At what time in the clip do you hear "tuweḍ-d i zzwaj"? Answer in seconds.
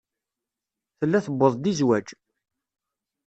1.25-2.07